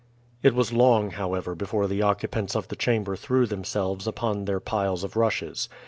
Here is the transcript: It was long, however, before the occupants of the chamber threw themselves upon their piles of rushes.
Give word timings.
It 0.41 0.55
was 0.55 0.73
long, 0.73 1.11
however, 1.11 1.53
before 1.53 1.85
the 1.85 2.01
occupants 2.01 2.55
of 2.55 2.69
the 2.69 2.75
chamber 2.75 3.15
threw 3.15 3.45
themselves 3.45 4.07
upon 4.07 4.45
their 4.45 4.59
piles 4.59 5.03
of 5.03 5.15
rushes. 5.15 5.69